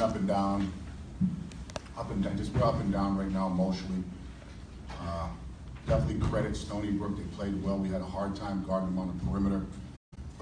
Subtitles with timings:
[0.00, 0.72] Up and down
[2.00, 4.02] up and down, just we're up and down right now emotionally.
[5.02, 5.28] Uh,
[5.86, 7.14] definitely credit Stony Brook.
[7.14, 7.76] They played well.
[7.76, 9.66] We had a hard time guarding them on the perimeter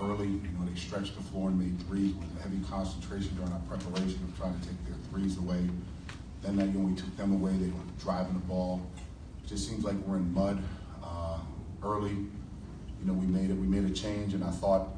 [0.00, 0.28] early.
[0.28, 4.20] You know, they stretched the floor and made threes with heavy concentration during our preparation
[4.22, 5.68] of trying to take their threes away.
[6.42, 8.80] Then that you know, we took them away, they were driving the ball.
[9.42, 10.62] It just seems like we're in mud
[11.02, 11.40] uh,
[11.82, 12.10] early.
[12.10, 13.54] You know, we made it.
[13.54, 14.90] We made a change, and I thought,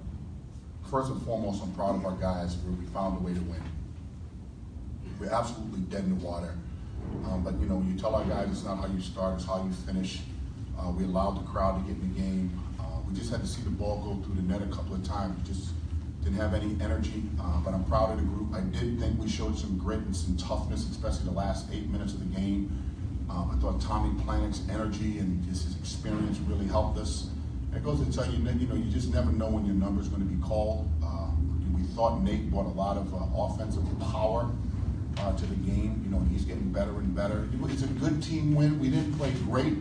[0.91, 3.63] first and foremost, I'm proud of our guys we found a way to win
[5.21, 6.55] we're absolutely dead in the water.
[7.27, 9.63] Um, but you know, you tell our guys it's not how you start, it's how
[9.63, 10.21] you finish.
[10.79, 12.59] Uh, we allowed the crowd to get in the game.
[12.81, 15.05] Uh, we just had to see the ball go through the net a couple of
[15.05, 15.37] times.
[15.37, 15.73] We just
[16.25, 17.23] didn't have any energy.
[17.39, 18.55] Uh, but I'm proud of the group.
[18.55, 22.15] I did think we showed some grit and some toughness, especially the last eight minutes
[22.15, 22.71] of the game.
[23.29, 27.29] Um, I thought Tommy Planek's energy and just his experience really helped us.
[27.75, 30.09] It goes to tell you, you know, you just never know when your number is
[30.09, 30.89] going to be called.
[31.05, 31.29] Uh,
[31.77, 34.51] we thought Nate brought a lot of uh, offensive power
[35.21, 36.01] uh, to the game.
[36.05, 37.49] You know, he's getting better and better.
[37.65, 38.79] It's a good team win.
[38.79, 39.75] We didn't play great.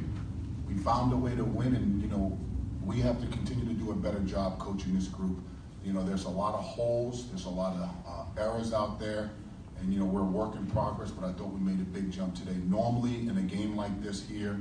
[0.67, 2.37] We found a way to win, and you know,
[2.83, 5.39] we have to continue to do a better job coaching this group.
[5.83, 7.27] You know, there's a lot of holes.
[7.29, 9.31] There's a lot of uh, errors out there,
[9.79, 11.11] and you know, we're a work in progress.
[11.11, 12.57] But I thought we made a big jump today.
[12.67, 14.59] Normally, in a game like this here,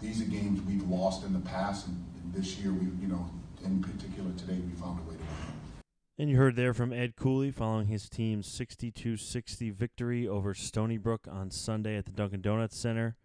[0.00, 3.28] these are games we've lost in the past, and, and this year we, you know,
[3.64, 5.21] in particular today, we found a way to.
[6.18, 10.98] And you heard there from Ed Cooley following his team's 62 60 victory over Stony
[10.98, 13.16] Brook on Sunday at the Dunkin' Donuts Center.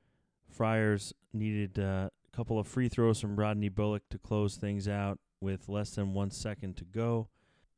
[0.49, 5.19] Friars needed uh, a couple of free throws from Rodney Bullock to close things out
[5.41, 7.27] with less than one second to go.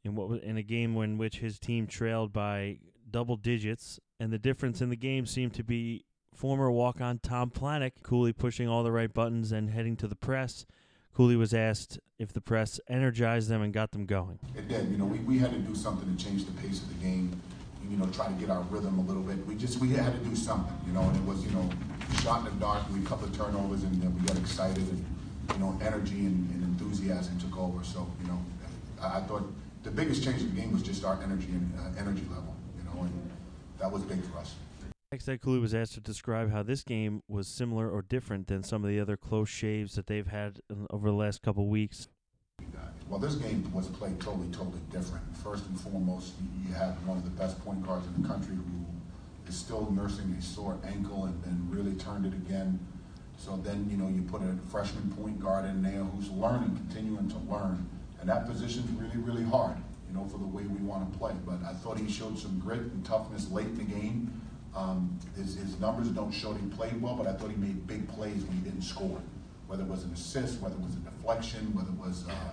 [0.04, 2.78] In what was in a game in which his team trailed by
[3.10, 6.06] double digits, and the difference in the game seemed to be
[6.36, 10.68] former walk-on Tom Planek, Cooley pushing all the right buttons and heading to the press
[11.20, 14.40] Cooley was asked if the press energized them and got them going.
[14.56, 14.90] It did.
[14.90, 17.42] You know, we, we had to do something to change the pace of the game.
[17.90, 19.46] You know, try to get our rhythm a little bit.
[19.46, 20.74] We just we had to do something.
[20.88, 21.70] You know, and it was you know
[22.24, 22.84] shot in the dark.
[22.94, 25.06] We a couple of turnovers and then we got excited and
[25.52, 27.84] you know energy and, and enthusiasm took over.
[27.84, 28.40] So you know,
[29.02, 29.44] I, I, thought
[29.84, 32.56] the biggest change in the game was just our energy and uh, energy level.
[32.78, 33.32] You know, and
[33.78, 34.56] that was big for us.
[35.12, 38.84] Next, Cooley was asked to describe how this game was similar or different than some
[38.84, 40.60] of the other close shaves that they've had
[40.92, 42.10] over the last couple weeks.
[43.10, 45.24] Well, this game was played totally, totally different.
[45.36, 46.34] First and foremost,
[46.64, 48.86] you have one of the best point guards in the country who
[49.48, 52.80] is still nursing a sore ankle and, and really turned it again.
[53.36, 57.28] So then, you know, you put a freshman point guard in there who's learning, continuing
[57.30, 57.90] to learn.
[58.22, 59.78] And that position's really, really hard,
[60.08, 61.34] you know, for the way we want to play.
[61.48, 64.39] But I thought he showed some grit and toughness late in the game.
[64.76, 67.88] Um, his, his numbers don't show that he played well, but I thought he made
[67.88, 69.22] big plays when he didn't score.
[69.68, 72.52] Whether it was an assist, whether it was a deflection, whether it was, uh,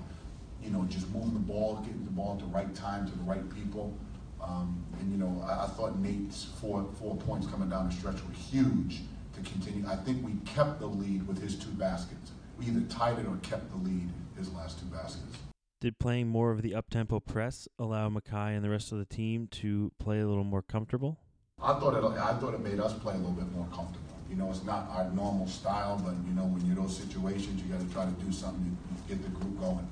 [0.63, 3.25] you know, just moving the ball, getting the ball at the right time to the
[3.25, 3.97] right people.
[4.43, 8.17] Um, and, you know, I, I, thought Nate's four, four points coming down the stretch
[8.17, 9.01] were huge
[9.35, 9.87] to continue.
[9.89, 12.33] I think we kept the lead with his two baskets.
[12.59, 15.39] We either tied it or kept the lead his last two baskets.
[15.81, 19.47] Did playing more of the up-tempo press allow Makai and the rest of the team
[19.53, 21.19] to play a little more comfortable?
[21.63, 22.05] I thought it.
[22.05, 24.03] I thought it made us play a little bit more comfortable.
[24.31, 27.63] You know, it's not our normal style, but you know, when you're in those situations,
[27.63, 28.77] you got to try to do something
[29.09, 29.89] to get the group going.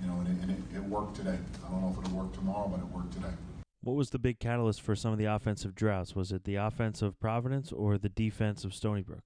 [0.00, 1.38] You know, and, it, and it, it worked today.
[1.66, 3.34] I don't know if it'll work tomorrow, but it worked today.
[3.82, 6.14] What was the big catalyst for some of the offensive droughts?
[6.14, 9.24] Was it the offense of Providence or the defense of Stony Brook?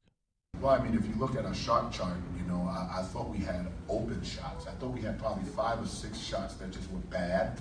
[0.61, 3.29] Well, I mean, if you look at a shot chart, you know, I, I thought
[3.29, 4.67] we had open shots.
[4.67, 7.61] I thought we had probably five or six shots that just were bad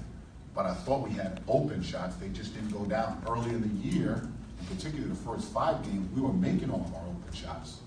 [0.53, 2.15] but I thought we had open shots.
[2.15, 3.23] They just didn't go down.
[3.27, 4.29] Early in the year,
[4.59, 7.79] in particular the first five games, we were making all of our open shots.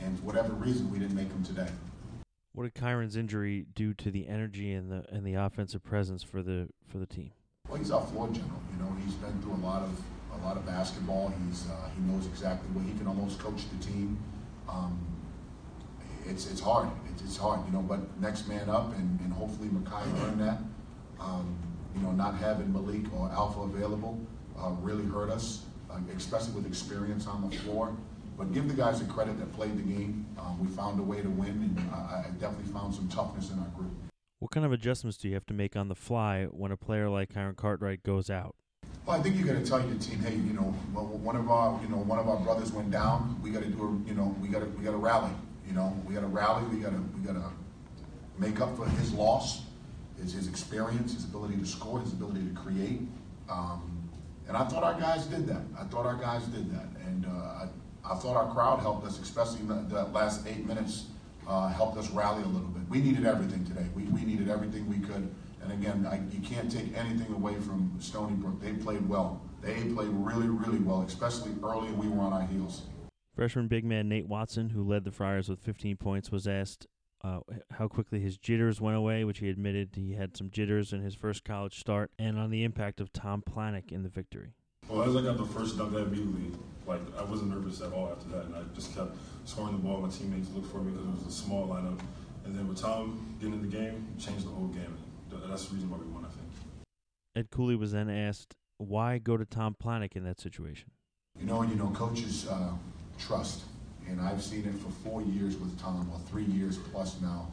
[0.00, 1.68] And for whatever reason, we didn't make them today.
[2.52, 6.42] What did Kyron's injury do to the energy and the and the offensive presence for
[6.42, 7.30] the for the team?
[7.68, 8.60] Well, he's our floor general.
[8.72, 10.02] You know, he's been through a lot of
[10.34, 11.32] a lot of basketball.
[11.46, 14.18] He's uh, he knows exactly what he can almost coach the team.
[14.68, 14.98] Um,
[16.26, 16.88] it's it's hard.
[17.12, 17.82] It's, it's hard, you know.
[17.82, 20.58] But next man up, and, and hopefully Makai learned that.
[21.20, 21.56] Um,
[21.94, 24.18] you know, not having Malik or Alpha available
[24.58, 27.94] uh, really hurt us, uh, especially with experience on the floor.
[28.38, 30.26] But give the guys the credit that played the game.
[30.38, 33.58] Um, we found a way to win, and I, I definitely found some toughness in
[33.58, 33.90] our group.
[34.38, 37.10] What kind of adjustments do you have to make on the fly when a player
[37.10, 38.54] like Kyron Cartwright goes out?
[39.04, 41.78] Well, I think you got to tell your team, hey, you know, one of our,
[41.82, 43.38] you know, one of our brothers went down.
[43.42, 45.32] We got to do, a, you know, we got to, we got to rally.
[45.68, 46.64] You know, we got to rally.
[46.68, 47.50] We got to, we got to
[48.38, 49.62] make up for his loss,
[50.20, 53.00] his his experience, his ability to score, his ability to create.
[53.48, 54.08] Um,
[54.48, 55.62] and I thought our guys did that.
[55.78, 57.68] I thought our guys did that, and uh, I,
[58.04, 61.06] I thought our crowd helped us, especially in the, last eight minutes,
[61.46, 62.82] uh, helped us rally a little bit.
[62.88, 63.86] We needed everything today.
[63.94, 65.32] We, we needed everything we could.
[65.62, 68.60] And again, I, you can't take anything away from Stony Brook.
[68.60, 69.40] They played well.
[69.62, 72.82] They played really, really well, especially early, we were on our heels.
[73.36, 76.86] Freshman big man Nate Watson, who led the Friars with 15 points, was asked
[77.22, 77.40] uh,
[77.72, 81.14] how quickly his jitters went away, which he admitted he had some jitters in his
[81.14, 84.54] first college start, and on the impact of Tom Planek in the victory.
[84.88, 86.50] Well, as I got the first dunk, I immediately,
[86.86, 90.00] like, I wasn't nervous at all after that, and I just kept scoring the ball.
[90.00, 92.00] My teammates looked for me because it was a small lineup.
[92.44, 94.96] And then with Tom getting in the game, changed the whole game.
[95.30, 96.48] That's the reason why we won, I think.
[97.36, 100.90] Ed Cooley was then asked, why go to Tom Planek in that situation?
[101.38, 102.72] You know, and you know, coaches uh,
[103.18, 103.62] trust,
[104.08, 107.48] and I've seen it for four years with Tom, or three years plus now.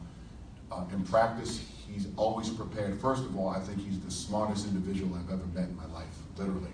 [0.70, 3.00] Uh, in practice, he's always prepared.
[3.00, 6.14] First of all, I think he's the smartest individual I've ever met in my life,
[6.36, 6.68] literally.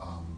[0.00, 0.36] Um,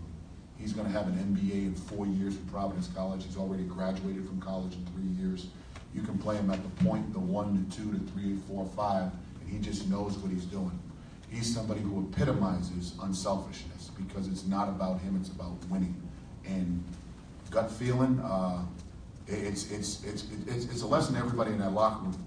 [0.59, 3.25] he's going to have an MBA in four years from Providence College.
[3.25, 5.49] He's already graduated from college in three years.
[5.95, 9.11] You can play him at the point, the one the two to three, four, five,
[9.41, 10.79] and he just knows what he's doing.
[11.31, 15.95] He's somebody who epitomizes unselfishness because it's not about him, it's about winning.
[16.45, 16.85] And
[17.57, 18.63] gut feeling, uh,
[19.27, 22.27] it's, it's, it's, it's, it's a lesson to everybody in that locker room.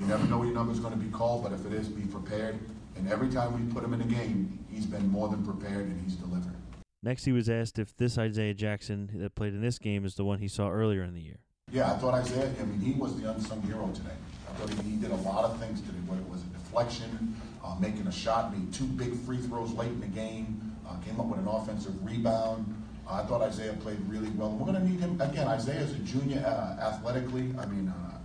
[0.00, 1.86] You never know what your number is going to be called, but if it is,
[1.86, 2.58] be prepared.
[2.96, 6.00] And every time we put him in a game, he's been more than prepared and
[6.02, 6.56] he's delivered.
[7.04, 10.24] Next, he was asked if this Isaiah Jackson that played in this game is the
[10.24, 11.38] one he saw earlier in the year.
[11.70, 14.16] Yeah, I thought Isaiah, I mean, he was the unsung hero today.
[14.48, 17.40] I thought he, he did a lot of things today, whether it was a deflection,
[17.64, 21.20] uh, making a shot, made two big free throws late in the game, uh, came
[21.20, 22.74] up with an offensive rebound.
[23.08, 24.50] Uh, I thought Isaiah played really well.
[24.50, 28.18] We're going to need him, again, Isaiah is a junior uh, athletically, I mean, uh,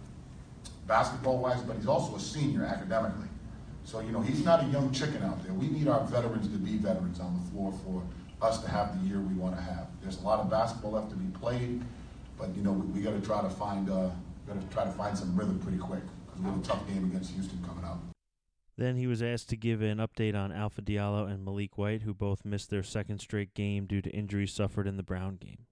[0.88, 3.28] basketball-wise, but he's also a senior academically.
[3.86, 5.54] So, you know, he's not a young chicken out there.
[5.54, 8.04] We need our veterans to be veterans on the floor for
[8.46, 9.88] us to have the year we want to have.
[10.02, 11.82] There's a lot of basketball left to be played.
[12.38, 14.10] But you know, we, we got to try to find uh,
[14.48, 17.06] got to try to find some rhythm pretty quick because we have a tough game
[17.06, 18.13] against Houston coming up.
[18.78, 22.14] Then he was asked to give an update on Alpha Diallo and Malik White, who
[22.14, 25.68] both missed their second straight game due to injuries suffered in the Brown game.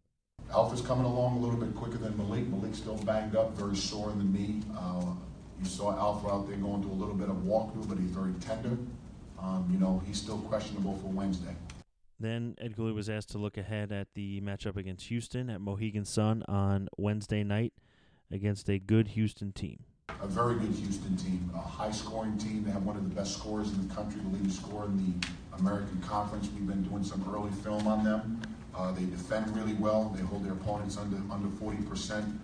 [0.51, 2.48] Alpha's coming along a little bit quicker than Malik.
[2.48, 4.62] Malik's still banged up, very sore in the knee.
[4.77, 5.13] Uh,
[5.59, 8.33] you saw Alpha out there going through a little bit of walkthrough, but he's very
[8.39, 8.77] tender.
[9.39, 11.56] Um, you know, he's still questionable for Wednesday.
[12.19, 16.06] Then Ed Cooley was asked to look ahead at the matchup against Houston at Mohegan
[16.06, 17.74] Sun on Wednesday night
[18.31, 19.86] against a good Houston team.
[20.21, 22.63] A very good Houston team, a high scoring team.
[22.63, 25.27] They have one of the best scorers in the country, the leading scorer in the
[25.57, 26.47] American Conference.
[26.53, 28.39] We've been doing some early film on them.
[28.75, 30.13] Uh, they defend really well.
[30.15, 32.38] They hold their opponents under under 40%.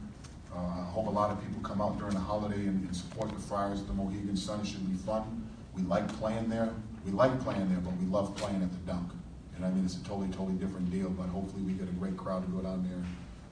[0.52, 3.30] Uh, I hope a lot of people come out during the holiday and, and support
[3.30, 4.62] the Friars at the Mohegan Sun.
[4.62, 5.48] It should be fun.
[5.76, 6.74] We like playing there.
[7.06, 9.12] We like playing there, but we love playing at the dunk.
[9.56, 12.18] And I mean, it's a totally, totally different deal, but hopefully we get a great
[12.18, 13.06] crowd to go down there and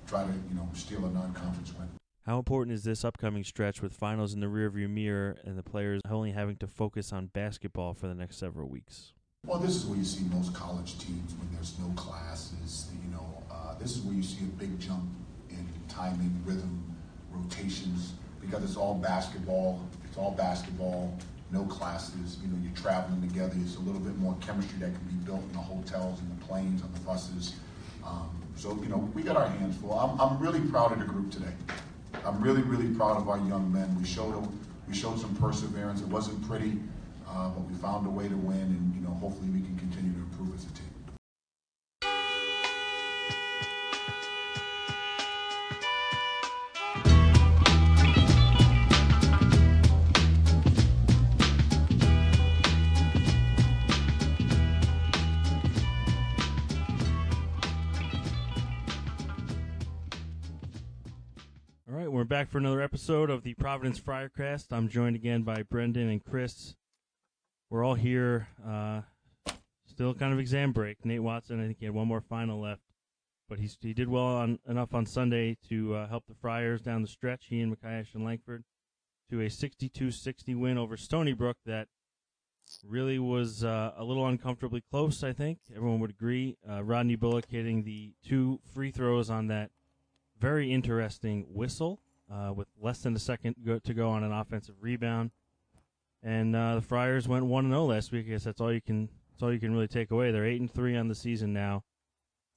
[0.08, 1.88] try to, you know, steal a non-conference win.
[2.26, 6.02] How important is this upcoming stretch with finals in the rearview mirror and the players
[6.10, 9.14] only having to focus on basketball for the next several weeks?
[9.46, 12.90] Well, this is where you see most college teams when there's no classes.
[13.04, 15.04] You know, uh, this is where you see a big jump
[15.52, 16.96] in timing, rhythm,
[17.30, 19.88] rotations, because it's all basketball.
[20.06, 21.16] It's all basketball
[21.52, 23.54] no classes, you know, you're traveling together.
[23.54, 26.44] There's a little bit more chemistry that can be built in the hotels and the
[26.44, 27.54] planes, on the buses.
[28.04, 29.94] Um, so, you know, we got our hands full.
[29.94, 31.54] I'm, I'm really proud of the group today.
[32.26, 33.96] I'm really, really proud of our young men.
[34.00, 36.02] We showed them, we showed some perseverance.
[36.02, 36.80] It wasn't pretty,
[37.30, 40.12] uh, but we found a way to win, and you know, hopefully we can continue
[40.12, 40.95] to improve as a team.
[62.36, 64.74] Back for another episode of the Providence Friarcast.
[64.74, 66.76] I'm joined again by Brendan and Chris.
[67.70, 69.04] We're all here, uh,
[69.86, 71.06] still kind of exam break.
[71.06, 72.82] Nate Watson, I think he had one more final left,
[73.48, 77.02] but he's, he did well on, enough on Sunday to uh, help the Friars down
[77.02, 77.46] the stretch.
[77.48, 78.66] He and Makai Ashton-Langford
[79.30, 81.88] to a 62-60 win over Stony Brook that
[82.84, 85.24] really was uh, a little uncomfortably close.
[85.24, 86.58] I think everyone would agree.
[86.70, 89.72] Uh, Rodney Bullock hitting the two free throws on that
[90.38, 92.02] very interesting whistle
[92.32, 95.32] uh, with less than a second go- to go on an offensive rebound.
[96.24, 98.26] And uh, the Friars went one and zero oh last week.
[98.28, 100.32] I guess that's all you can That's all you can really take away.
[100.32, 101.84] They're eight and three on the season now,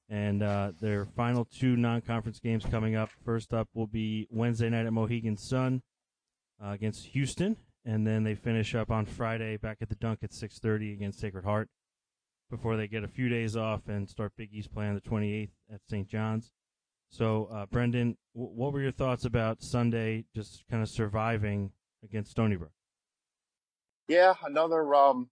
[0.09, 3.09] and uh, their final two non-conference games coming up.
[3.23, 5.83] First up will be Wednesday night at Mohegan Sun
[6.63, 10.31] uh, against Houston, and then they finish up on Friday back at the Dunk at
[10.31, 11.69] 6:30 against Sacred Heart
[12.49, 15.51] before they get a few days off and start Big East play on the 28th
[15.71, 16.07] at St.
[16.07, 16.51] John's.
[17.09, 21.71] So, uh, Brendan, w- what were your thoughts about Sunday just kind of surviving
[22.03, 22.71] against Stony Brook?
[24.07, 25.29] Yeah, another um,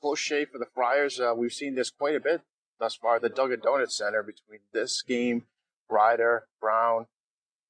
[0.00, 1.20] close shave for the Friars.
[1.20, 2.42] Uh, we've seen this quite a bit
[2.78, 3.18] thus far.
[3.18, 5.44] The Dunkin' Donuts Center between this game,
[5.90, 7.06] Rider, Brown,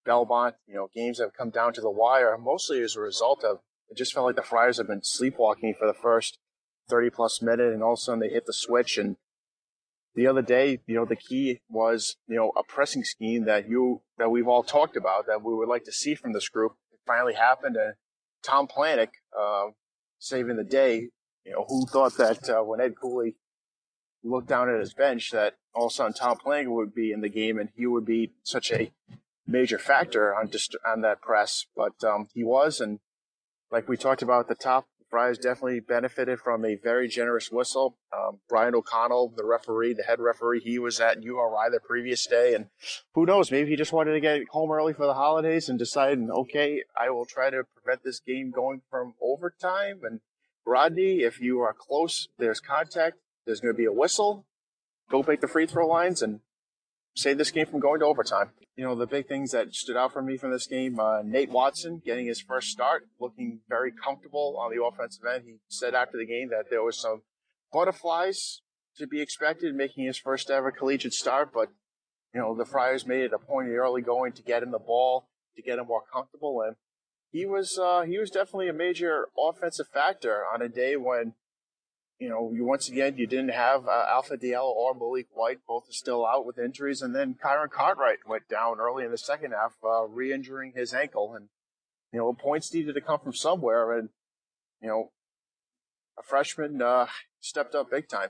[0.05, 3.45] Belmont, you know, games that have come down to the wire, mostly as a result
[3.45, 6.39] of it just felt like the Friars have been sleepwalking for the first
[6.89, 8.99] 30 plus minute and all of a sudden they hit the switch.
[8.99, 9.17] And
[10.15, 14.03] the other day, you know, the key was, you know, a pressing scheme that you,
[14.19, 16.73] that we've all talked about that we would like to see from this group.
[16.93, 17.77] It finally happened.
[17.77, 17.95] And
[18.43, 19.71] Tom Planek, uh,
[20.19, 21.09] saving the day,
[21.45, 23.37] you know, who thought that uh, when Ed Cooley
[24.23, 27.21] looked down at his bench that all of a sudden Tom Planek would be in
[27.21, 28.93] the game and he would be such a
[29.47, 33.01] major factor on just on that press, but um, he was, and
[33.71, 37.97] like we talked about at the top, Friars definitely benefited from a very generous whistle.
[38.13, 42.53] Um, Brian O'Connell, the referee, the head referee, he was at URI the previous day,
[42.53, 42.67] and
[43.15, 46.29] who knows, maybe he just wanted to get home early for the holidays and decided,
[46.29, 50.01] okay, I will try to prevent this game going from overtime.
[50.03, 50.19] And
[50.67, 54.47] Rodney, if you are close, there's contact, there's going to be a whistle.
[55.09, 56.41] Go make the free throw lines and
[57.15, 58.51] save this game from going to overtime.
[58.77, 61.51] You know, the big things that stood out for me from this game, uh, Nate
[61.51, 65.45] Watson getting his first start, looking very comfortable on the offensive end.
[65.47, 67.23] He said after the game that there was some
[67.73, 68.63] butterflies
[68.97, 71.69] to be expected making his first ever collegiate start, but
[72.35, 74.79] you know, the Friars made it a point in early going to get him the
[74.79, 76.75] ball, to get him more comfortable, and
[77.31, 81.35] he was uh, he was definitely a major offensive factor on a day when
[82.19, 85.89] you know, you once again you didn't have uh, Alpha Diallo or Malik White, both
[85.89, 89.53] are still out with injuries, and then Kyron Cartwright went down early in the second
[89.53, 91.49] half, uh, re-injuring his ankle, and
[92.13, 94.11] you know, points needed to come from somewhere, and
[94.81, 95.11] you know,
[96.19, 97.07] a freshman uh,
[97.41, 98.29] stepped up big time.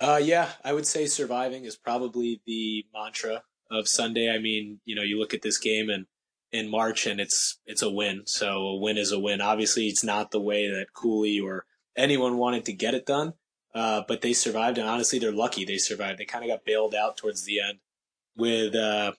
[0.00, 4.30] Uh, yeah, I would say surviving is probably the mantra of Sunday.
[4.30, 6.06] I mean, you know, you look at this game and
[6.52, 8.22] in March, and it's it's a win.
[8.26, 9.40] So a win is a win.
[9.40, 11.64] Obviously, it's not the way that Cooley or
[11.96, 13.34] anyone wanted to get it done.
[13.74, 16.18] Uh, but they survived, and honestly, they're lucky they survived.
[16.18, 17.78] They kind of got bailed out towards the end
[18.34, 19.12] with, uh,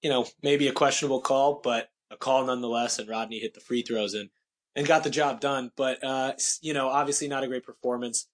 [0.00, 3.00] you know, maybe a questionable call, but a call nonetheless.
[3.00, 4.30] And Rodney hit the free throws and
[4.76, 5.72] and got the job done.
[5.76, 8.28] But uh, you know, obviously not a great performance.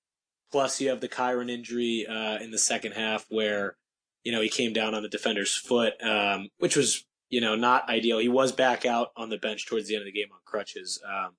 [0.52, 3.76] Plus, you have the Kyron injury uh, in the second half where
[4.24, 7.88] you know he came down on the defender's foot, um, which was you know not
[7.88, 8.18] ideal.
[8.18, 11.00] He was back out on the bench towards the end of the game on crutches.
[11.06, 11.32] Um,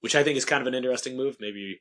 [0.00, 1.36] which I think is kind of an interesting move.
[1.40, 1.80] Maybe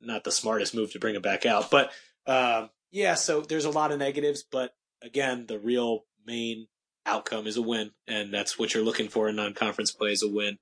[0.00, 1.90] not the smartest move to bring him back out, but
[2.26, 3.14] uh, yeah.
[3.14, 4.72] So there's a lot of negatives, but
[5.02, 6.66] again, the real main
[7.06, 10.28] outcome is a win, and that's what you're looking for in non-conference play is a
[10.28, 10.58] win.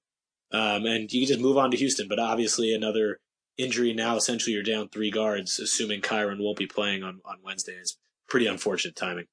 [0.52, 3.18] Um, and you can just move on to Houston, but obviously another
[3.58, 4.16] injury now.
[4.16, 7.72] Essentially, you're down three guards, assuming Kyron won't be playing on on Wednesday.
[7.72, 7.98] It's
[8.28, 9.26] pretty unfortunate timing.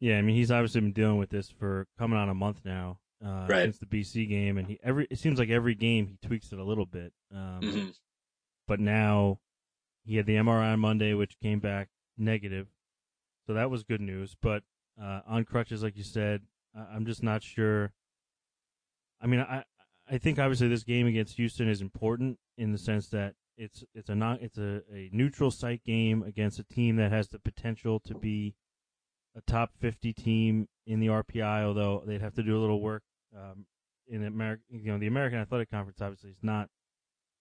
[0.00, 2.98] Yeah, I mean he's obviously been dealing with this for coming on a month now
[3.24, 3.62] uh, right.
[3.62, 6.58] since the BC game, and he every it seems like every game he tweaks it
[6.58, 7.12] a little bit.
[7.32, 7.88] Um, mm-hmm.
[8.66, 9.40] But now
[10.04, 12.66] he had the MRI on Monday, which came back negative,
[13.46, 14.36] so that was good news.
[14.40, 14.62] But
[15.00, 16.42] uh, on crutches, like you said,
[16.74, 17.92] I'm just not sure.
[19.20, 19.64] I mean, I
[20.10, 24.08] I think obviously this game against Houston is important in the sense that it's it's
[24.08, 28.00] a not it's a, a neutral site game against a team that has the potential
[28.00, 28.54] to be
[29.36, 33.02] a top 50 team in the RPI, although they'd have to do a little work
[33.36, 33.66] um,
[34.06, 36.68] in America, you know, the American Athletic Conference obviously is not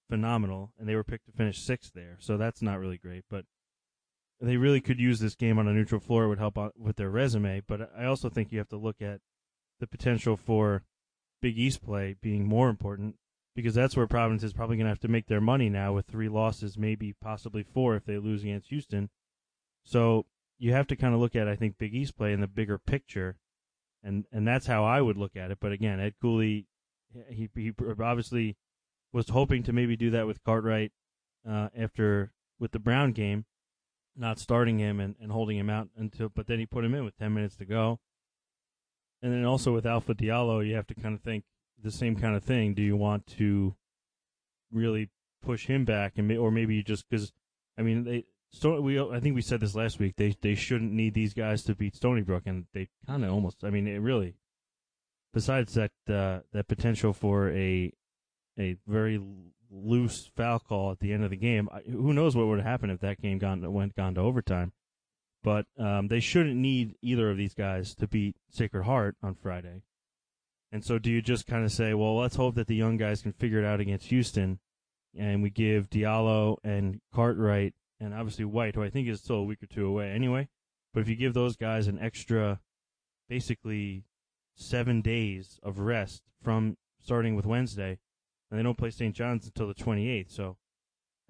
[0.10, 3.26] phenomenal, and they were picked to finish sixth there, so that's not really great.
[3.30, 3.46] But
[4.40, 6.98] they really could use this game on a neutral floor; it would help out with
[6.98, 7.62] their resume.
[7.68, 9.22] But I also think you have to look at
[9.80, 10.84] the potential for
[11.42, 13.16] Big East play being more important
[13.56, 16.08] because that's where Providence is probably going to have to make their money now with
[16.08, 19.10] three losses, maybe possibly four if they lose against Houston.
[19.84, 20.26] So
[20.58, 22.78] you have to kind of look at, I think, Big East play in the bigger
[22.78, 23.38] picture
[24.04, 25.58] and and that's how I would look at it.
[25.62, 26.68] But again, Ed Cooley,
[27.30, 28.58] he he obviously
[29.12, 30.92] was hoping to maybe do that with Cartwright
[31.48, 33.46] uh, after with the Brown game,
[34.16, 37.06] not starting him and, and holding him out until, but then he put him in
[37.06, 38.00] with ten minutes to go.
[39.22, 41.46] And then also with Alpha Diallo, you have to kind of think
[41.82, 42.74] the same kind of thing.
[42.74, 43.76] Do you want to
[44.72, 45.10] really
[45.42, 47.32] push him back, and or maybe you just because
[47.78, 48.26] I mean they
[48.64, 50.16] we, I think we said this last week.
[50.16, 53.64] They they shouldn't need these guys to beat Stony Brook, and they kind of almost.
[53.64, 54.36] I mean, it really.
[55.34, 57.92] Besides that, uh, that potential for a
[58.60, 59.20] a very
[59.72, 61.68] loose foul call at the end of the game.
[61.72, 64.74] I, who knows what would have happened if that game gone went gone to overtime?
[65.44, 69.82] But um, they shouldn't need either of these guys to beat Sacred Heart on Friday.
[70.72, 73.22] And so, do you just kind of say, well, let's hope that the young guys
[73.22, 74.60] can figure it out against Houston,
[75.18, 79.44] and we give Diallo and Cartwright and obviously White, who I think is still a
[79.44, 80.50] week or two away anyway.
[80.94, 82.60] But if you give those guys an extra,
[83.30, 84.04] basically
[84.56, 88.00] seven days of rest from starting with Wednesday,
[88.52, 89.16] and they don't play St.
[89.16, 90.32] John's until the 28th.
[90.32, 90.58] So,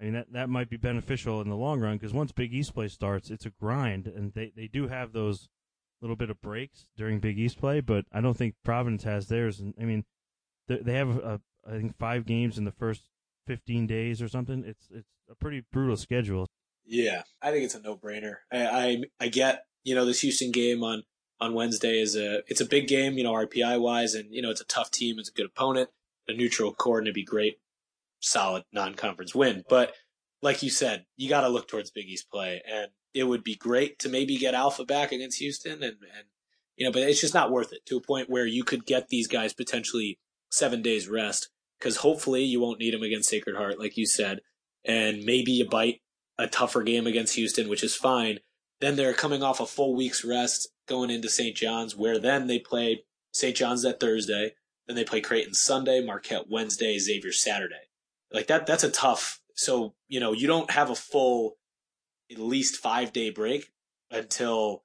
[0.00, 2.74] I mean, that, that might be beneficial in the long run because once Big East
[2.74, 5.48] play starts, it's a grind, and they, they do have those
[6.02, 9.60] little bit of breaks during Big East play, but I don't think Providence has theirs.
[9.60, 10.04] And I mean,
[10.68, 13.04] they, they have, a, I think, five games in the first
[13.46, 14.64] 15 days or something.
[14.66, 16.48] It's it's a pretty brutal schedule.
[16.86, 18.36] Yeah, I think it's a no brainer.
[18.52, 21.04] I, I I get you know this Houston game on
[21.40, 24.50] on Wednesday is a it's a big game, you know, RPI wise, and you know
[24.50, 25.90] it's a tough team, it's a good opponent,
[26.28, 27.58] a neutral court, and it'd be great,
[28.20, 29.64] solid non conference win.
[29.68, 29.92] But
[30.42, 33.54] like you said, you got to look towards Big East play, and it would be
[33.54, 36.26] great to maybe get Alpha back against Houston, and and
[36.76, 39.08] you know, but it's just not worth it to a point where you could get
[39.08, 40.18] these guys potentially
[40.50, 44.40] seven days rest because hopefully you won't need them against Sacred Heart, like you said,
[44.84, 46.00] and maybe you bite
[46.38, 48.40] a tougher game against Houston, which is fine.
[48.80, 51.56] Then they're coming off a full week's rest going into St.
[51.56, 53.56] John's, where then they play St.
[53.56, 54.54] John's that Thursday.
[54.86, 57.88] Then they play Creighton Sunday, Marquette Wednesday, Xavier Saturday.
[58.32, 59.40] Like that, that's a tough.
[59.54, 61.56] So, you know, you don't have a full
[62.30, 63.70] at least five day break
[64.10, 64.82] until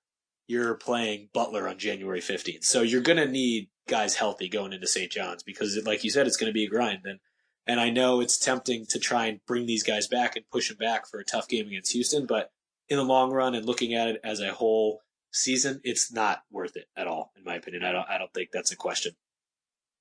[0.47, 2.63] you're playing Butler on January 15th.
[2.63, 5.11] So you're going to need guys healthy going into St.
[5.11, 7.01] John's because, like you said, it's going to be a grind.
[7.05, 7.19] And
[7.69, 10.77] and I know it's tempting to try and bring these guys back and push them
[10.77, 12.51] back for a tough game against Houston, but
[12.89, 16.75] in the long run and looking at it as a whole season, it's not worth
[16.75, 17.83] it at all, in my opinion.
[17.83, 19.11] I don't I don't think that's a question.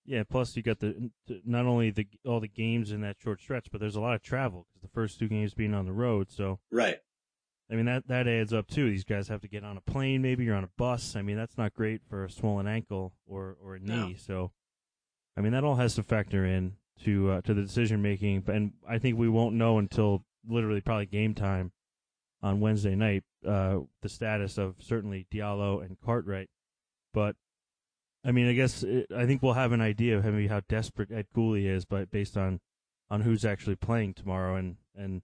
[0.07, 1.11] Yeah, plus you got the
[1.45, 4.23] not only the all the games in that short stretch, but there's a lot of
[4.23, 6.31] travel because the first two games being on the road.
[6.31, 6.97] So right,
[7.71, 8.89] I mean that that adds up too.
[8.89, 11.17] These guys have to get on a plane, maybe you're on a bus.
[11.17, 14.13] I mean that's not great for a swollen ankle or or a knee.
[14.13, 14.15] No.
[14.17, 14.53] So,
[15.37, 18.45] I mean that all has to factor in to uh, to the decision making.
[18.47, 21.73] And I think we won't know until literally probably game time
[22.43, 26.49] on Wednesday night uh, the status of certainly Diallo and Cartwright.
[27.13, 27.37] But
[28.25, 31.13] I mean, I guess it, I think we'll have an idea of maybe how desperate
[31.13, 32.61] Ed Cooley is, but based on
[33.11, 35.23] on who's actually playing tomorrow and and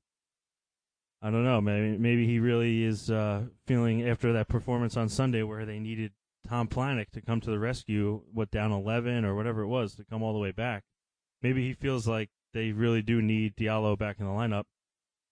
[1.23, 1.61] I don't know.
[1.61, 6.13] Maybe maybe he really is uh, feeling after that performance on Sunday where they needed
[6.47, 10.05] Tom Planek to come to the rescue, what down eleven or whatever it was, to
[10.05, 10.85] come all the way back.
[11.45, 14.65] Maybe he feels like they really do need Diallo back in the lineup,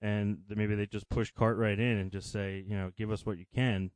[0.02, 3.38] and maybe they just push Cartwright in and just say, you know, give us what
[3.38, 3.90] you can,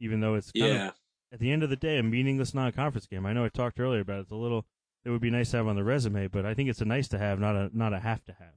[0.00, 0.88] even though it's yeah.
[0.88, 0.94] Of,
[1.32, 3.24] at the end of the day a meaningless non-conference game.
[3.24, 4.22] I know I talked earlier about it.
[4.22, 4.66] It's a little.
[5.04, 7.06] It would be nice to have on the resume, but I think it's a nice
[7.08, 8.54] to have, not a not a have to have.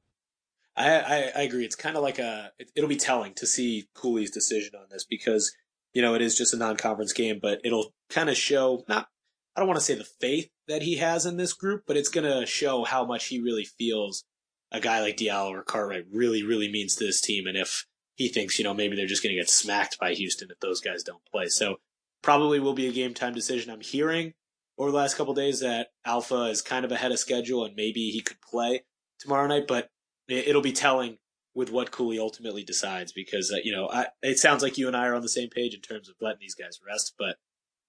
[0.76, 1.64] I, I, I agree.
[1.64, 5.06] It's kind of like a, it, it'll be telling to see Cooley's decision on this
[5.06, 5.54] because,
[5.94, 9.08] you know, it is just a non-conference game, but it'll kind of show not,
[9.56, 12.10] I don't want to say the faith that he has in this group, but it's
[12.10, 14.26] going to show how much he really feels
[14.72, 17.48] a guy like Diallo or Cartwright really, really means to this team.
[17.48, 20.50] And if he thinks, you know, maybe they're just going to get smacked by Houston
[20.52, 21.48] if those guys don't play.
[21.48, 21.78] So
[22.22, 23.72] probably will be a game time decision.
[23.72, 24.34] I'm hearing
[24.78, 28.10] over the last couple days that Alpha is kind of ahead of schedule and maybe
[28.10, 28.84] he could play
[29.20, 29.90] tomorrow night, but
[30.28, 31.18] it'll be telling
[31.54, 34.96] with what Cooley ultimately decides because uh, you know I, it sounds like you and
[34.96, 37.38] I are on the same page in terms of letting these guys rest, but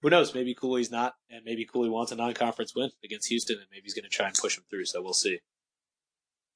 [0.02, 0.34] who knows?
[0.34, 3.94] Maybe Cooley's not, and maybe Cooley wants a non-conference win against Houston, and maybe he's
[3.94, 4.84] going to try and push them through.
[4.84, 5.40] So we'll see.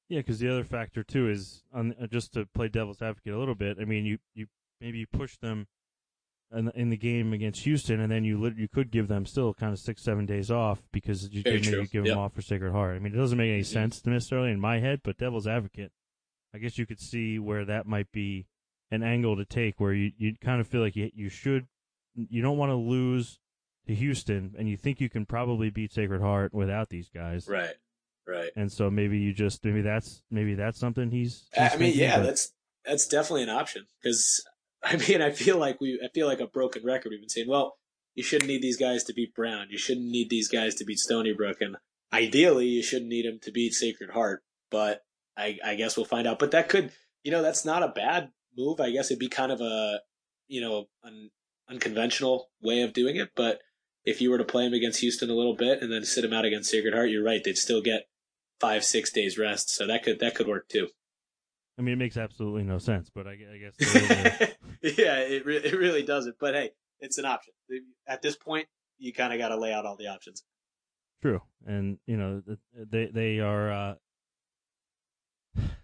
[0.09, 3.39] Yeah, because the other factor too is on, uh, just to play devil's advocate a
[3.39, 3.79] little bit.
[3.81, 4.47] I mean, you you
[4.81, 5.69] maybe you push them
[6.53, 9.73] in, in the game against Houston, and then you you could give them still kind
[9.73, 12.15] of six seven days off because you maybe you give yep.
[12.15, 12.97] them off for Sacred Heart.
[12.97, 13.73] I mean, it doesn't make any mm-hmm.
[13.73, 15.93] sense necessarily in my head, but devil's advocate,
[16.53, 18.47] I guess you could see where that might be
[18.91, 21.69] an angle to take, where you you kind of feel like you you should
[22.15, 23.39] you don't want to lose
[23.87, 27.75] to Houston, and you think you can probably beat Sacred Heart without these guys, right?
[28.27, 28.51] Right.
[28.57, 31.49] And so maybe you just maybe that's maybe that's something he's.
[31.55, 32.25] he's I mean, yeah, but...
[32.25, 32.53] that's
[32.85, 34.45] that's definitely an option because
[34.83, 37.11] I mean, I feel like we, I feel like a broken record.
[37.11, 37.77] We've been saying, well,
[38.15, 39.67] you shouldn't need these guys to beat Brown.
[39.71, 41.77] You shouldn't need these guys to beat Stony Brook, and
[42.13, 44.43] ideally, you shouldn't need them to beat Sacred Heart.
[44.71, 45.03] But
[45.37, 46.39] I, I guess we'll find out.
[46.39, 46.93] But that could,
[47.23, 48.81] you know, that's not a bad move.
[48.81, 50.01] I guess it'd be kind of a,
[50.47, 51.31] you know, an
[51.71, 53.31] unconventional way of doing it.
[53.35, 53.61] But
[54.05, 56.33] if you were to play him against Houston a little bit and then sit him
[56.33, 57.43] out against Sacred Heart, you're right.
[57.43, 58.09] They'd still get
[58.59, 59.71] five, six days rest.
[59.71, 60.89] So that could that could work too.
[61.79, 64.53] I mean, it makes absolutely no sense, but I, I guess.
[64.83, 66.37] yeah, it re- it really doesn't.
[66.39, 67.55] But hey, it's an option.
[68.07, 70.43] At this point, you kind of got to lay out all the options.
[71.23, 72.43] True, and you know
[72.75, 73.73] they they are.
[73.73, 73.95] Uh,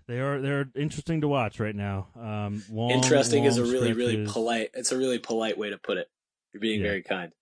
[0.08, 2.08] They are they're interesting to watch right now.
[2.14, 4.70] Um, long, interesting long is a really really polite.
[4.74, 6.08] It's a really polite way to put it.
[6.52, 6.86] You're being Yeah.
[6.88, 7.32] very kind.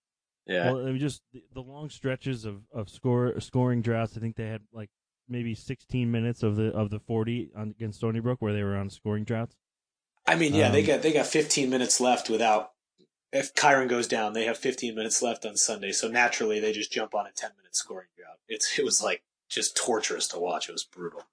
[0.46, 0.72] Yeah.
[0.72, 4.16] Well, I mean, just the, the long stretches of of score scoring droughts.
[4.16, 4.90] I think they had like
[5.28, 8.76] maybe 16 minutes of the of the 40 on, against Stony Brook where they were
[8.76, 9.56] on scoring droughts.
[10.26, 12.70] I mean, yeah, they Um, got they got 15 minutes left without.
[13.30, 16.92] If Kyron goes down, they have 15 minutes left on Sunday, so naturally they just
[16.92, 18.38] jump on a 10 minute scoring drought.
[18.48, 20.68] It's it was like just torturous to watch.
[20.68, 21.24] It was brutal.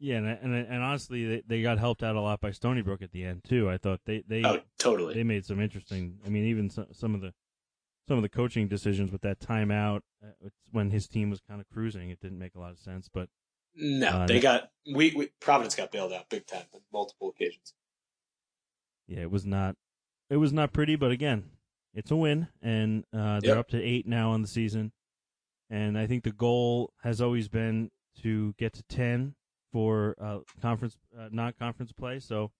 [0.00, 3.02] Yeah, and and, and honestly, they, they got helped out a lot by Stony Brook
[3.02, 3.70] at the end too.
[3.70, 5.14] I thought they they Oh, totally.
[5.14, 6.18] they made some interesting.
[6.26, 7.32] I mean, even some, some of the
[8.08, 11.66] some of the coaching decisions with that timeout uh, when his team was kind of
[11.72, 13.08] cruising, it didn't make a lot of sense.
[13.12, 13.28] But
[13.76, 17.72] No, Uh, they got we, we Providence got bailed out big time on multiple occasions.
[19.06, 19.76] yeah, it was not
[20.30, 20.96] it was not pretty.
[20.96, 21.50] But again,
[21.94, 23.58] it's a win, and uh, they're Yep.
[23.58, 24.92] up to eight now on the season.
[25.70, 27.90] And I think the goal has always been
[28.22, 29.34] to get to ten
[29.74, 32.20] for uh, conference uh, non conference play.
[32.20, 32.52] So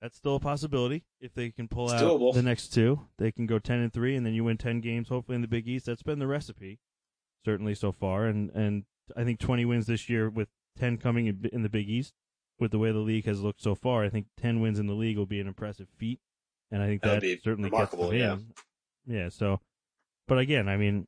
[0.00, 2.32] that's still a possibility if they can pull It's out doable.
[2.32, 3.00] the next two.
[3.18, 5.08] They can go ten and three, and then you win ten games.
[5.08, 5.86] Hopefully in the Big East.
[5.86, 6.78] That's been the recipe,
[7.44, 8.26] certainly so far.
[8.26, 8.84] And and
[9.16, 10.46] I think twenty wins this year with
[10.78, 12.14] ten coming in, in the Big East.
[12.60, 14.94] With the way the league has looked so far, I think ten wins in the
[14.94, 16.20] league will be an impressive feat,
[16.70, 18.28] and I think That would that be certainly remarkable, gets yeah.
[18.28, 18.46] them
[19.08, 19.14] in.
[19.14, 19.28] Yeah.
[19.30, 19.60] So,
[20.28, 21.06] but again, I mean,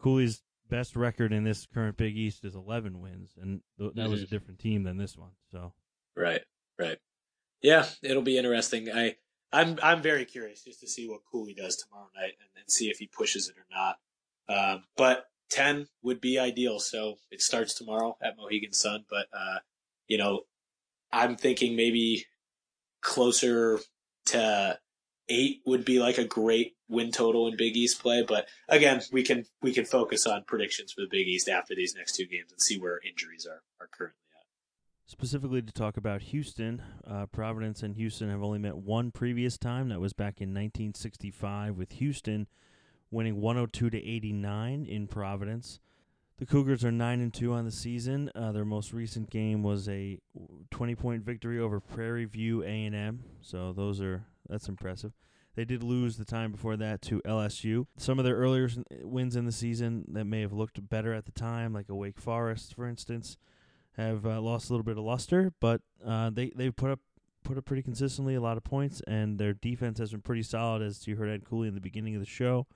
[0.00, 4.22] Cooley's best record in this current Big East is eleven wins, and th- that was
[4.22, 5.32] a different team than this one.
[5.50, 5.72] So.
[6.16, 6.42] Right,
[6.78, 6.98] right.
[7.62, 8.90] Yeah, it'll be interesting.
[8.90, 9.16] I
[9.52, 12.90] I'm I'm very curious just to see what Cooley does tomorrow night and, and see
[12.90, 13.98] if he pushes it or not.
[14.48, 16.78] Um, but ten would be ideal.
[16.78, 19.04] So it starts tomorrow at Mohegan Sun.
[19.08, 19.58] But uh,
[20.08, 20.42] you know,
[21.12, 22.26] I'm thinking maybe
[23.00, 23.78] closer
[24.26, 24.78] to
[25.28, 28.24] eight would be like a great win total in Big East play.
[28.26, 31.94] But again, we can we can focus on predictions for the Big East after these
[31.94, 34.46] next two games and see where injuries are are currently at.
[35.06, 39.88] Specifically to talk about Houston, uh, Providence and Houston have only met one previous time.
[39.88, 42.46] That was back in 1965 with Houston
[43.10, 45.80] winning 102 to 89 in Providence.
[46.38, 48.30] The Cougars are 9 and 2 on the season.
[48.34, 50.18] Uh, their most recent game was a
[50.70, 53.22] 20-point victory over Prairie View A&M.
[53.40, 55.12] So those are that's impressive.
[55.54, 57.86] They did lose the time before that to LSU.
[57.96, 61.24] Some of their earlier s- wins in the season that may have looked better at
[61.24, 63.38] the time, like a Wake Forest, for instance,
[63.96, 67.00] have uh, lost a little bit of luster, but uh, they they put up
[67.42, 70.82] put up pretty consistently a lot of points, and their defense has been pretty solid,
[70.82, 72.66] as you heard Ed Cooley in the beginning of the show.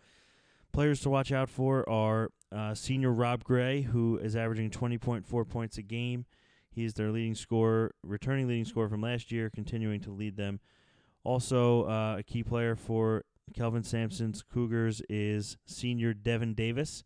[0.73, 5.77] Players to watch out for are uh, senior Rob Gray, who is averaging 20.4 points
[5.77, 6.25] a game.
[6.71, 10.61] He's their leading scorer, returning leading scorer from last year, continuing to lead them.
[11.23, 17.05] Also, uh, a key player for Kelvin Sampson's Cougars is senior Devin Davis,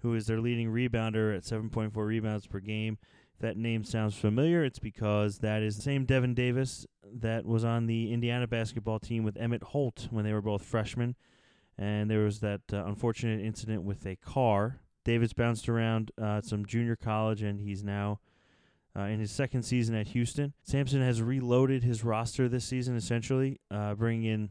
[0.00, 2.98] who is their leading rebounder at 7.4 rebounds per game.
[3.34, 7.64] If that name sounds familiar, it's because that is the same Devin Davis that was
[7.64, 11.14] on the Indiana basketball team with Emmitt Holt when they were both freshmen.
[11.78, 14.80] And there was that uh, unfortunate incident with a car.
[15.04, 18.18] Davis bounced around uh, some junior college, and he's now
[18.98, 20.52] uh, in his second season at Houston.
[20.62, 24.50] Sampson has reloaded his roster this season, essentially, uh, bringing in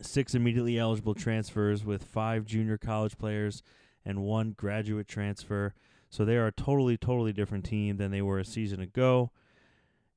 [0.00, 3.62] six immediately eligible transfers with five junior college players
[4.04, 5.74] and one graduate transfer.
[6.10, 9.30] So they are a totally, totally different team than they were a season ago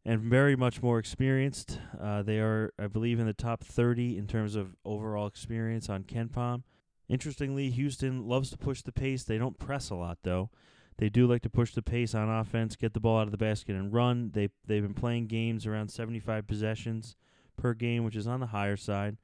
[0.03, 1.79] and very much more experienced.
[1.99, 6.03] Uh, they are, I believe, in the top 30 in terms of overall experience on
[6.03, 6.63] KenPom.
[7.07, 9.23] Interestingly, Houston loves to push the pace.
[9.23, 10.49] They don't press a lot, though.
[10.97, 13.37] They do like to push the pace on offense, get the ball out of the
[13.37, 14.31] basket, and run.
[14.33, 17.15] They they've been playing games around 75 possessions
[17.57, 19.17] per game, which is on the higher side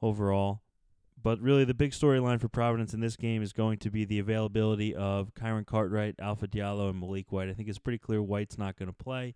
[0.00, 0.62] overall.
[1.22, 4.18] But really, the big storyline for Providence in this game is going to be the
[4.18, 7.50] availability of Kyron Cartwright, Alpha Diallo, and Malik White.
[7.50, 9.34] I think it's pretty clear White's not going to play.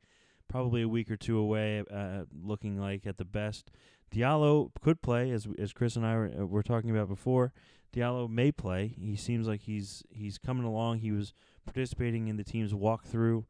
[0.49, 3.71] Probably a week or two away, uh, looking like at the best.
[4.11, 7.53] Diallo could play, as as Chris and I were, uh, were talking about before.
[7.95, 8.95] Diallo may play.
[8.99, 10.99] He seems like he's he's coming along.
[10.99, 13.45] He was participating in the team's walkthrough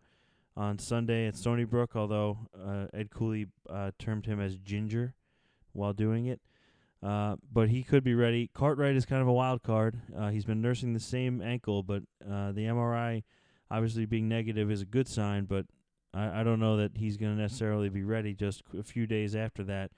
[0.57, 5.15] on Sunday at Stony Brook, although uh, Ed Cooley uh, termed him as Ginger
[5.73, 6.41] while doing it.
[7.03, 8.51] Uh, but he could be ready.
[8.55, 10.01] Cartwright is kind of a wild card.
[10.17, 13.23] Uh, he's been nursing the same ankle, but uh, the MRI
[13.71, 15.45] obviously being negative is a good sign.
[15.45, 15.67] But
[16.15, 19.37] I, I don't know that he's going to necessarily be ready just a few days
[19.37, 19.91] after that.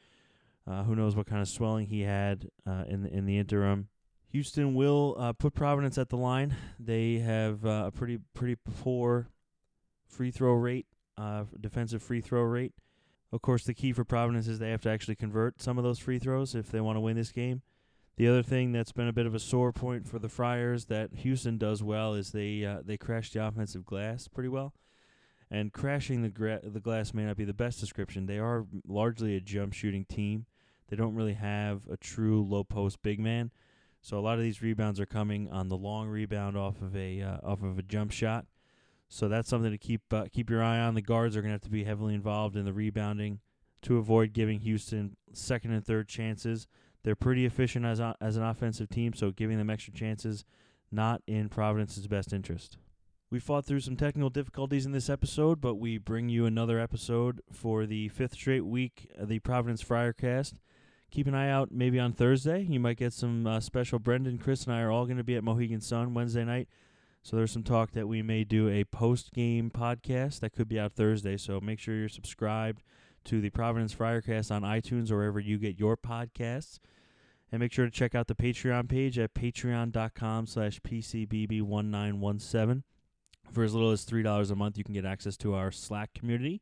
[0.66, 2.48] Uh, who knows what kind of swelling he had
[2.88, 3.88] in the, in the interim.
[4.36, 6.54] Houston will uh, put Providence at the line.
[6.78, 9.28] They have uh, a pretty pretty poor
[10.06, 10.84] free throw rate,
[11.16, 12.74] uh, defensive free throw rate.
[13.32, 15.98] Of course, the key for Providence is they have to actually convert some of those
[15.98, 17.62] free throws if they want to win this game.
[18.18, 21.14] The other thing that's been a bit of a sore point for the Friars that
[21.14, 24.74] Houston does well is they uh, they crash the offensive glass pretty well.
[25.50, 28.26] And crashing the gra- the glass may not be the best description.
[28.26, 30.44] They are largely a jump shooting team.
[30.90, 33.50] They don't really have a true low post big man.
[34.06, 37.20] So a lot of these rebounds are coming on the long rebound off of a
[37.22, 38.46] uh, off of a jump shot.
[39.08, 40.94] So that's something to keep uh, keep your eye on.
[40.94, 43.40] The guards are going to have to be heavily involved in the rebounding
[43.82, 46.68] to avoid giving Houston second and third chances.
[47.02, 50.44] They're pretty efficient as a, as an offensive team, so giving them extra chances
[50.92, 52.78] not in Providence's best interest.
[53.28, 57.40] We fought through some technical difficulties in this episode, but we bring you another episode
[57.50, 60.54] for the fifth straight week of the Providence Friarcast.
[61.16, 62.66] Keep an eye out maybe on Thursday.
[62.68, 63.98] You might get some uh, special.
[63.98, 66.68] Brendan, Chris, and I are all going to be at Mohegan Sun Wednesday night.
[67.22, 70.78] So there's some talk that we may do a post game podcast that could be
[70.78, 71.38] out Thursday.
[71.38, 72.82] So make sure you're subscribed
[73.24, 76.80] to the Providence Friarcast on iTunes or wherever you get your podcasts.
[77.50, 82.82] And make sure to check out the Patreon page at patreon.com slash PCBB1917.
[83.52, 86.60] For as little as $3 a month, you can get access to our Slack community.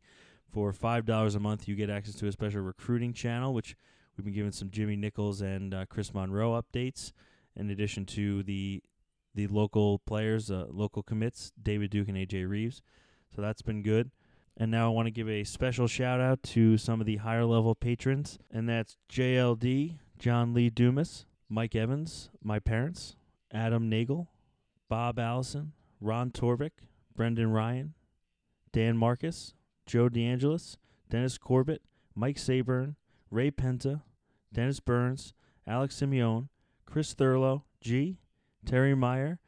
[0.48, 3.74] For $5 a month, you get access to a special recruiting channel, which
[4.16, 7.12] we've been giving some Jimmy Nichols and uh, Chris Monroe updates,
[7.56, 8.82] in addition to the
[9.34, 12.82] the local players, uh, local commits, David Duke and AJ Reeves.
[13.34, 14.12] So that's been good.
[14.56, 17.44] And now I want to give a special shout out to some of the higher
[17.44, 23.16] level patrons, and that's JLD, John Lee Dumas, Mike Evans, my parents,
[23.52, 24.28] Adam Nagel,
[24.88, 26.70] Bob Allison, Ron Torvik,
[27.16, 27.94] Brendan Ryan,
[28.72, 29.54] Dan Marcus,
[29.86, 30.76] Joe DeAngelis,
[31.10, 31.82] Dennis Corbett,
[32.14, 32.94] Mike Sayburn,
[33.34, 34.00] Ray Penta,
[34.52, 35.34] Dennis Burns,
[35.66, 36.50] Alex Simeone,
[36.86, 38.20] Chris Thurlow, G,
[38.64, 39.40] Terry Meyer,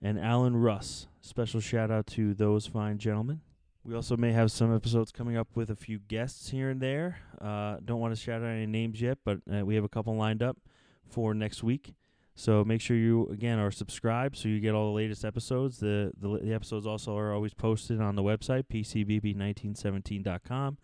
[0.00, 1.08] and Alan Russ.
[1.20, 3.40] Special shout out to those fine gentlemen.
[3.82, 7.18] We also may have some episodes coming up with a few guests here and there.
[7.40, 10.14] Uh, don't want to shout out any names yet, but uh, we have a couple
[10.14, 10.58] lined up
[11.04, 11.96] for next week.
[12.36, 15.78] So make sure you again are subscribed so you get all the latest episodes.
[15.78, 20.78] The the, the episodes also are always posted on the website pcbb1917.com.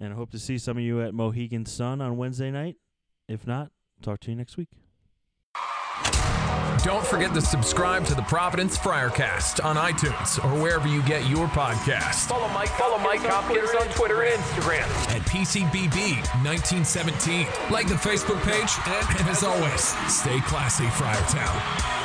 [0.00, 2.76] And I hope to see some of you at Mohegan Sun on Wednesday night.
[3.28, 4.68] If not, talk to you next week.
[6.84, 11.48] Don't forget to subscribe to the Providence Friarcast on iTunes or wherever you get your
[11.48, 12.28] podcasts.
[12.28, 12.68] Follow Mike.
[12.68, 14.86] Follow Mike Hopkins on Twitter and Instagram.
[15.14, 17.46] At PCBB 1917.
[17.70, 21.97] Like the Facebook page, and, and as always, stay classy, Friartown.